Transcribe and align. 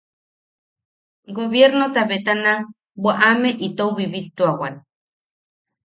Gobiernobetana 1.35 2.53
bwaʼame 3.01 3.49
itou 3.67 3.91
bibituawan. 3.97 4.75